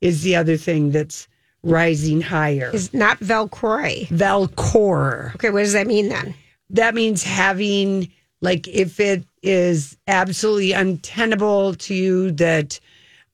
[0.05, 1.27] is the other thing that's
[1.63, 2.71] rising higher.
[2.75, 4.07] Is not Velcroy.
[4.09, 5.35] Valcor.
[5.37, 6.35] Okay, what does that mean then?
[6.71, 12.79] That means having like if it is absolutely untenable to you that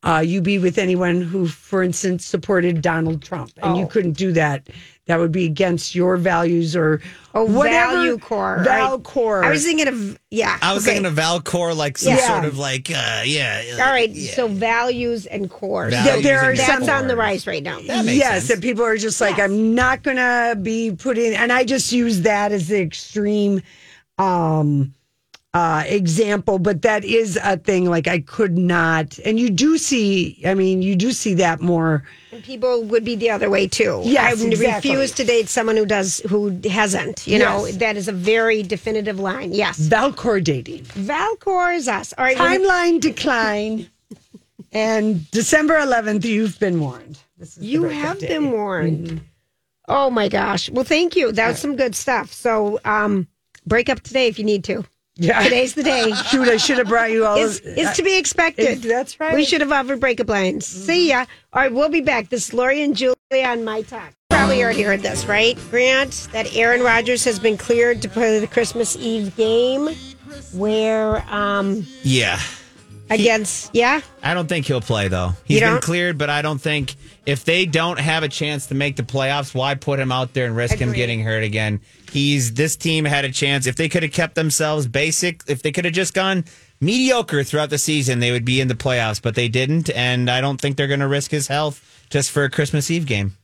[0.02, 3.88] uh, you be with anyone who, for instance, supported Donald Trump, and you Oh.
[3.88, 4.68] couldn't do that.
[5.10, 7.02] That would be against your values or
[7.34, 7.92] Oh, whatever.
[7.94, 8.62] value core.
[8.64, 9.44] Valcor.
[9.44, 10.56] I was thinking of yeah.
[10.62, 10.94] I was okay.
[10.94, 12.28] thinking of Valcor, like some Yeah.
[12.28, 13.62] sort of like, uh, yeah.
[13.80, 14.32] All right, yeah.
[14.34, 15.92] so values and cores.
[15.92, 17.80] Values there are That's some- on the rise right now.
[17.86, 18.48] That makes yes, sense.
[18.48, 22.52] that people are just like, I'm not gonna be putting, and I just use that
[22.52, 23.62] as the extreme
[24.18, 24.94] um
[25.52, 30.40] uh example, but that is a thing like I could not, and you do see,
[30.46, 32.04] I mean, you do see that more.
[32.30, 34.00] And people would be the other way too.
[34.04, 34.90] Yes, I exactly.
[34.92, 37.26] refuse to date someone who does who hasn't.
[37.26, 39.52] You know, that is a very definitive line.
[39.52, 39.80] Yes.
[39.80, 40.84] Valcor dating.
[40.84, 42.14] Valcor is us.
[42.16, 42.36] All right.
[42.36, 43.90] Timeline decline.
[44.72, 47.18] and December 11th, you've been warned.
[47.38, 48.28] This is You have day.
[48.28, 49.20] been warned.
[49.88, 50.70] Oh my gosh.
[50.70, 51.32] Well, thank you.
[51.32, 52.32] That was some good stuff.
[52.32, 53.26] So, um,
[53.66, 54.84] break up today if you need to.
[55.20, 55.42] Yeah.
[55.42, 56.12] Today's the day.
[56.30, 57.36] Shoot, I should have brought you all.
[57.36, 58.66] Is of- is to be expected.
[58.68, 59.34] Is- that's right.
[59.34, 60.66] We should have offered breakup lines.
[60.66, 61.26] See ya.
[61.52, 62.30] All right, we'll be back.
[62.30, 64.12] This is Lori and Julie on My Talk.
[64.30, 65.58] Probably already heard this, right?
[65.70, 69.90] Grant, that Aaron Rodgers has been cleared to play the Christmas Eve game
[70.54, 72.38] where um Yeah.
[73.10, 74.00] against yeah?
[74.22, 75.32] I don't think he'll play though.
[75.44, 76.94] He's been cleared, but I don't think
[77.26, 80.46] if they don't have a chance to make the playoffs, why put him out there
[80.46, 81.80] and risk him getting hurt again?
[82.10, 83.66] He's this team had a chance.
[83.66, 86.44] If they could have kept themselves basic, if they could have just gone
[86.80, 90.40] mediocre throughout the season, they would be in the playoffs, but they didn't, and I
[90.40, 93.36] don't think they're going to risk his health just for a Christmas Eve game.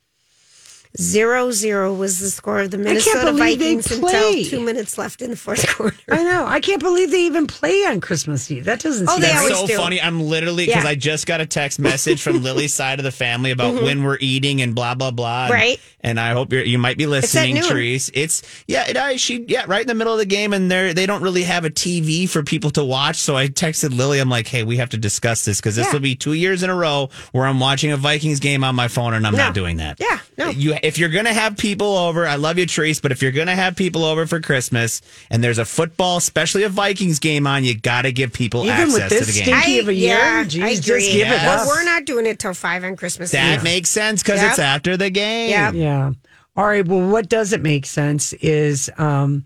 [0.99, 5.37] Zero zero was the score of the Minnesota Vikings until two minutes left in the
[5.37, 5.97] fourth quarter.
[6.11, 6.47] I know.
[6.47, 8.65] I can't believe they even play on Christmas Eve.
[8.65, 9.09] That doesn't.
[9.09, 9.77] Oh, seem they That's always so do.
[9.77, 10.01] funny.
[10.01, 10.91] I'm literally because Yeah.
[10.91, 13.85] I just got a text message from Lily's side of the family about mm-hmm.
[13.85, 15.49] when we're eating and blah blah blah.
[15.49, 15.79] Right.
[16.01, 17.65] And I hope you're, you might be listening, noon.
[17.65, 18.11] Therese.
[18.15, 20.93] It's yeah, it, I, she yeah, right in the middle of the game, and they
[20.93, 23.17] they don't really have a TV for people to watch.
[23.17, 24.19] So I texted Lily.
[24.21, 25.93] I'm like, hey, we have to discuss this because this Yeah.
[25.93, 28.89] will be two years in a row where I'm watching a Vikings game on my
[28.89, 29.39] phone, and I'm No.
[29.47, 29.99] not doing that.
[30.01, 30.51] Yeah, no.
[30.51, 33.55] You if you're gonna have people over, I love you, Therese, but if you're gonna
[33.57, 37.77] have people over for Christmas and there's a football, especially a Vikings game on, you
[37.79, 39.45] got to give people Even access with this to the game.
[39.61, 40.17] stinky of a year?
[40.17, 41.13] yeah, Jeez, I just agree.
[41.13, 41.67] give it Well, up.
[41.69, 43.65] we're not doing it till five on Christmas That Eve.
[43.65, 44.51] makes sense because Yep.
[44.51, 45.51] it's after the game.
[45.51, 45.75] Yep.
[45.75, 46.13] Yeah.
[46.57, 46.87] All right.
[46.87, 49.45] Well, what doesn't make sense is um,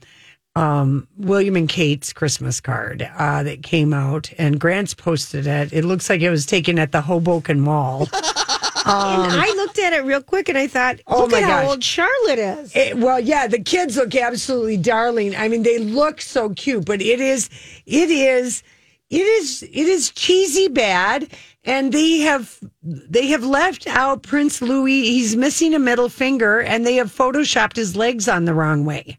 [0.56, 5.72] um, William and Kate's Christmas card uh, that came out, and Grant's posted it.
[5.72, 8.08] It looks like it was taken at the Hoboken Mall.
[8.86, 11.40] and um, I looked at it real quick and I thought, Oh look my at
[11.42, 11.62] gosh.
[11.64, 12.72] how old Charlotte is.
[12.74, 15.34] It- well, yeah, the kids look absolutely darling.
[15.36, 17.48] I mean, they look so cute, but it is,
[17.86, 18.62] it is,
[19.10, 21.28] it is, it is cheesy bad.
[21.64, 25.02] And they have, they have left out Prince Louis.
[25.02, 29.18] He's missing a middle finger, and they have photoshopped his legs on the wrong way.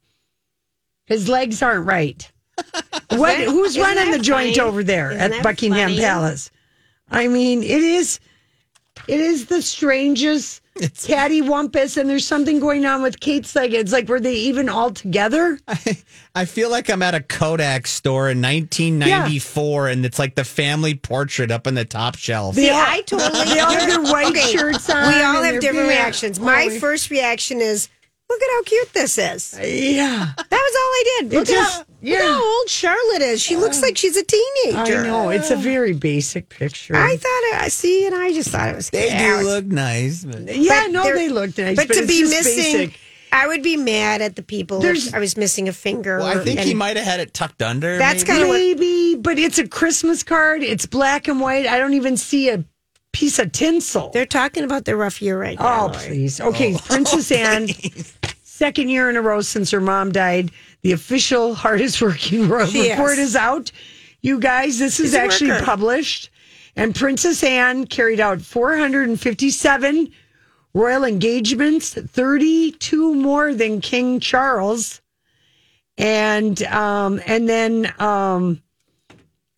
[1.05, 2.31] His legs aren't right.
[3.09, 3.37] What?
[3.39, 4.67] who's running the joint funny?
[4.69, 5.99] over there Isn't at Buckingham funny?
[5.99, 6.49] Palace?
[7.09, 8.19] I mean, it is.
[9.07, 13.73] It is the strangest it's, cattywampus, and there's something going on with Kate's leg.
[13.73, 15.59] It's like, were they even all together?
[16.35, 20.95] I feel like I'm at a Kodak store in 1994 and it's like the family
[20.95, 22.55] portrait up on the top shelf.
[22.55, 23.45] See, all- I totally.
[23.53, 25.89] they all have their white shirts on We all have different beard.
[25.89, 26.39] reactions.
[26.39, 27.89] My Oh, first reaction is,
[28.31, 29.53] look at how cute this is.
[29.61, 31.33] Yeah, That was all I did.
[31.33, 32.17] Look, just- at, how, yeah.
[32.19, 33.41] look how old Charlotte is.
[33.41, 34.99] She looks like she's a teenager.
[35.01, 35.29] I know.
[35.29, 36.95] It's a very basic picture.
[36.95, 39.19] I thought, I see, and I just thought it was They cute.
[39.19, 40.23] do look nice.
[40.23, 42.55] But yeah, But no, they look nice, But, but, to be missing,
[42.87, 42.99] basic.
[43.33, 46.17] I would be mad at the people There's- if I was missing a finger.
[46.19, 47.97] well, I think he might have had it tucked under.
[47.97, 50.63] That's kinda what- Maybe, but it's a Christmas card.
[50.63, 51.65] It's black and white.
[51.65, 52.65] I don't even see a
[53.11, 54.09] piece of tinsel.
[54.13, 55.83] They're talking about their rough year right now.
[55.83, 55.97] Oh, Lori.
[56.07, 56.39] please.
[56.41, 57.67] Okay, Princess Anne,
[58.43, 60.51] second year in a row since her mom died.
[60.81, 63.29] The official hardest working royal She report is.
[63.29, 63.71] is out.
[64.21, 66.29] You guys, this is She's actually published.
[66.75, 70.11] And Princess Anne carried out 457
[70.73, 75.01] royal engagements, 32 more than King Charles.
[75.97, 78.61] And um, and then um,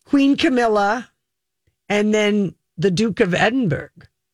[0.04, 1.08] Queen Camilla,
[1.88, 3.90] and then the Duke of Edinburgh.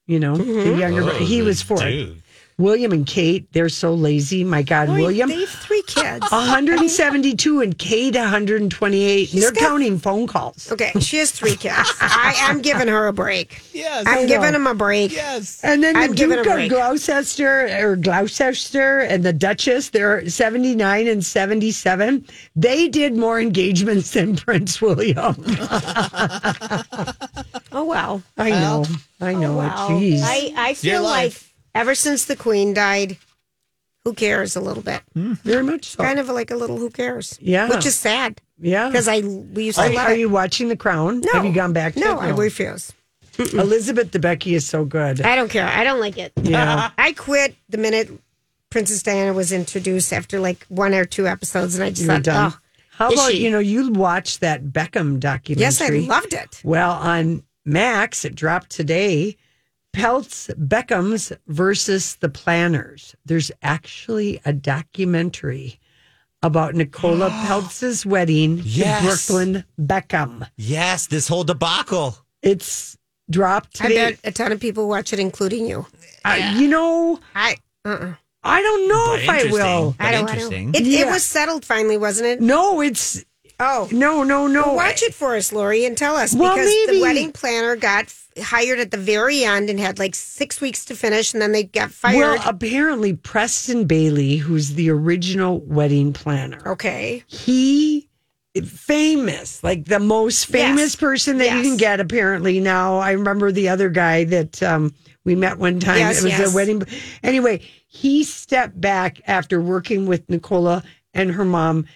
[0.06, 0.78] You know, the mm-hmm.
[0.80, 1.02] younger.
[1.02, 1.78] Oh, he was four.
[1.78, 2.16] Duke.
[2.60, 4.44] William and Kate, they're so lazy.
[4.44, 6.20] My God, Boy, William, They have three kids.
[6.30, 9.32] 172 and Kate 128.
[9.32, 10.70] And they're got- counting phone calls.
[10.70, 11.90] Okay, she has three kids.
[12.00, 13.62] I am giving her a break.
[13.72, 14.04] Yes.
[14.06, 15.12] I'm giving him a break.
[15.12, 15.64] Yes.
[15.64, 16.68] And then the I'm giving Duke of.
[16.68, 22.26] Gloucester or Gloucester and the Duchess, they're 79 and 77.
[22.54, 25.34] They did more engagements than Prince William.
[27.72, 28.22] Oh well.
[28.36, 28.84] I know.
[29.20, 29.56] I know.
[29.56, 29.88] Wow.
[29.90, 30.20] Jeez.
[30.22, 31.54] I, I Your feel like life.
[31.74, 33.16] ever since the queen died,
[34.04, 35.02] who cares a little bit?
[35.16, 36.02] Mm, very much so.
[36.02, 37.38] Kind of like a little who cares.
[37.40, 37.68] Yeah.
[37.68, 38.88] Which is sad yeah.
[38.88, 40.18] because I we used to Are, love are it.
[40.20, 41.20] you watching The Crown?
[41.20, 41.32] No.
[41.32, 42.24] Have you gone back to No, it?
[42.24, 42.92] I refuse.
[43.38, 45.22] Elizabeth Debicki is so good.
[45.22, 45.66] I don't care.
[45.66, 46.32] I don't like it.
[46.42, 46.90] Yeah.
[46.98, 48.10] I quit the minute
[48.70, 52.14] Princess Diana was introduced after like one or two episodes, and I just You were
[52.14, 52.52] thought, done.
[52.52, 52.58] oh,
[52.92, 53.42] How is about she?
[53.44, 55.60] you know you watched that Beckham documentary?
[55.62, 56.60] yes, I loved it.
[56.64, 59.36] Well, on Max, it dropped today.
[59.92, 63.14] Peltz Beckham's versus the Planners.
[63.24, 65.80] There's actually a documentary
[66.42, 69.00] about Nicola Peltz's wedding Yes.
[69.26, 70.48] to Brooklyn Beckham.
[70.56, 72.16] Yes, this whole debacle.
[72.42, 72.96] It's
[73.30, 75.86] dropped I bet a ton of people watch it, including you.
[76.24, 78.14] Uh, you know, I, uh-uh.
[78.42, 79.96] I don't know But if I will.
[79.98, 80.30] I don't.
[80.30, 80.74] I don't.
[80.74, 81.00] It, Yeah.
[81.08, 82.40] it was settled finally, wasn't it?
[82.40, 83.24] No, it's
[83.60, 83.88] Oh.
[83.92, 84.62] No, no, no.
[84.68, 87.76] Well, watch it for us, Lori, and tell us Well, because maybe- the wedding planner
[87.76, 91.42] got f- hired at the very end and had like six weeks to finish, and
[91.42, 92.16] then they got fired.
[92.16, 98.08] Well, apparently Preston Bailey, who's the original wedding planner, okay, he
[98.64, 100.96] famous, like the most famous Yes.
[100.96, 102.00] person that you can get.
[102.00, 104.92] Apparently now, I remember the other guy that um,
[105.24, 105.98] we met one time.
[105.98, 106.52] Yes, it was yes.
[106.52, 106.82] a wedding.
[107.22, 110.82] Anyway, he stepped back after working with Nicola
[111.14, 111.86] and her mom,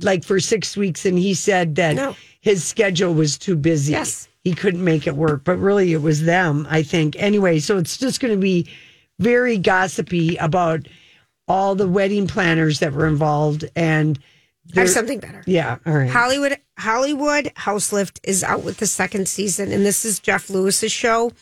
[0.00, 2.16] like for six weeks, and he said that No.
[2.40, 3.92] his schedule was too busy.
[3.92, 4.28] Yes.
[4.44, 5.42] he couldn't make it work.
[5.44, 6.66] But really, it was them.
[6.70, 7.16] I think.
[7.18, 8.68] Anyway, so it's just going to be
[9.18, 10.86] very gossipy about
[11.48, 14.18] all the wedding planners that were involved and.
[14.74, 15.42] I have something better.
[15.46, 16.08] Yeah, all right.
[16.08, 20.90] Hollywood Hollywood House Lift is out with the second season, and this is Jeff Lewis's
[20.90, 21.32] show,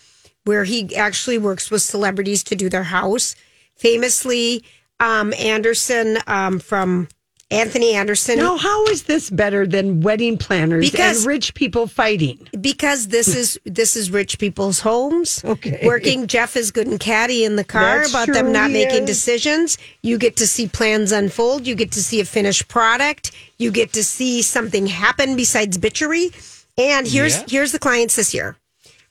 [0.45, 3.37] where he actually works with celebrities to do their house.
[3.77, 4.65] Famously,
[4.99, 7.07] um, Anderson um, from
[7.53, 8.39] Anthony Anderson.
[8.39, 12.49] Now, how is this better than wedding planners Because- and rich people fighting?
[12.61, 15.43] because this is this is rich people's homes.
[15.53, 15.81] Okay.
[15.85, 19.07] Working Jeff is good and catty in the car That's about them not making is.
[19.07, 19.77] decisions.
[20.03, 21.67] You get to see plans unfold.
[21.67, 23.33] You get to see a finished product.
[23.59, 26.33] You get to see something happen besides bitchery.
[26.79, 27.45] And here's Yeah.
[27.49, 28.57] here's the clients this year: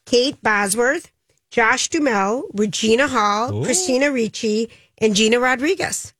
[0.07, 1.11] Kate Bosworth,
[1.51, 6.13] Josh Duhamel, Regina Hall, Christina Ricci, and Gina Rodriguez.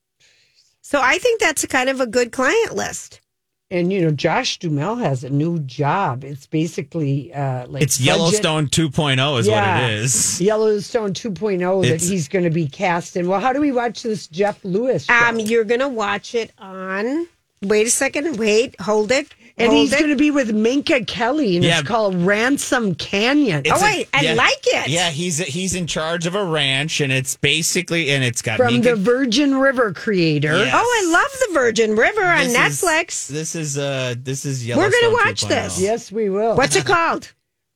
[0.92, 3.22] So I think that's a kind of a good client list.
[3.70, 6.26] And you know, Josh Duhamel has a new job.
[6.26, 9.80] It's basically uh, like It's budget- Yellowstone 2.0 is Yeah.
[9.80, 10.42] what it is.
[10.50, 13.30] Yellowstone 2.0 that he's going to be cast in.
[13.30, 15.06] Well, how do we watch this Jeff Lewis?
[15.06, 15.14] Show?
[15.14, 17.26] Um, you're gonna watch it on.
[17.62, 18.38] Wait a second.
[18.38, 18.76] Wait.
[18.82, 19.34] Hold it.
[19.64, 21.80] And hold he's going to be with Minka Kelly, and Yeah.
[21.80, 23.62] it's called Ransom Canyon.
[23.66, 24.88] It's Oh, a- wait, I like it.
[24.90, 28.74] Yeah, he's he's in charge of a ranch, and it's basically and it's got from
[28.74, 30.58] Minka- the Virgin River creator.
[30.58, 30.72] Yeah.
[30.74, 33.28] Oh, I love the Virgin River on This is- Netflix.
[33.28, 35.02] this is uh this is We're Yellowstone.
[35.02, 35.48] gonna watch 2.0.
[35.50, 35.80] this.
[35.80, 36.56] Yes, we will.
[36.56, 37.32] What's it called?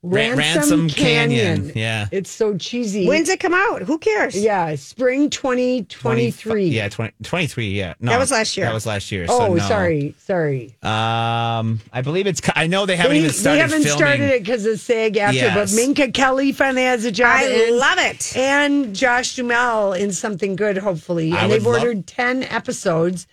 [0.06, 1.72] Ra- Ransom Canyon.
[1.76, 2.08] Yeah.
[2.12, 3.08] It's so cheesy.
[3.08, 3.82] When's it come out?
[3.82, 4.36] Who cares?
[4.36, 6.68] Yeah, spring 2023.
[6.68, 7.70] Yeah, 20, 23.
[7.70, 8.66] Yeah, no, That was last year.
[8.68, 9.26] That was last year.
[9.28, 9.68] Oh, so no.
[9.68, 10.76] sorry, sorry.
[10.84, 12.42] Um, I believe it's.
[12.56, 13.98] I know they haven't They, even they started haven't filming.
[13.98, 15.72] started it because of SAG-AFTRA, Yes.
[15.72, 17.38] but Minka Kelly finally has a job.
[17.40, 18.38] I and, love it.
[18.38, 21.32] And Josh Duhamel in something good, hopefully.
[21.32, 23.28] And would they've love- ordered 10 episodes.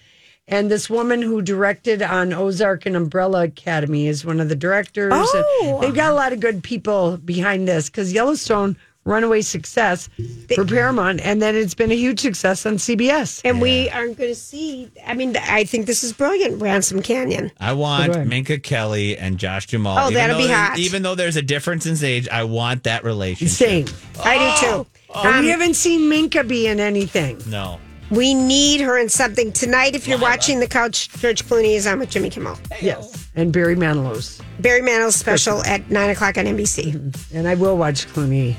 [0.52, 5.10] And this woman who directed on Ozark and Umbrella Academy is one of the directors.
[5.12, 5.78] And Oh.
[5.80, 10.10] they've got a lot of good people behind this because Yellowstone, runaway success
[10.54, 11.20] for Paramount.
[11.24, 13.40] And then it's been a huge success on CBS.
[13.46, 14.90] And we aren't going to see.
[15.06, 16.60] I mean, I think this is brilliant.
[16.60, 17.50] Ransom Canyon.
[17.58, 18.24] I want So.
[18.26, 19.96] Minka Kelly and Josh Duhamel.
[19.98, 20.78] Oh, even that'll be there- hot.
[20.78, 23.56] Even though there's a difference in age, I want that relationship.
[23.56, 23.86] Same.
[24.22, 24.86] I do too.
[25.14, 27.38] and Um, we haven't seen Minka be in anything.
[27.48, 27.80] No.
[28.12, 29.94] We need her in something tonight.
[29.94, 32.58] If you're watching the couch, George Clooney is on with Jimmy Kimmel.
[32.80, 33.28] Yes.
[33.34, 34.40] And Barry Manilow's.
[34.60, 36.92] Barry Manill's special at nine o'clock on NBC.
[36.92, 37.36] Mm-hmm.
[37.36, 38.54] And I will watch Clooney.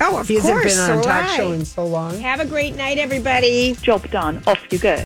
[0.00, 0.74] Oh, of He hasn't course.
[0.74, 2.18] been on a so talk will show in so long.
[2.20, 3.74] Have a great night, everybody.
[3.82, 4.40] Job done.
[4.46, 4.96] Off you go.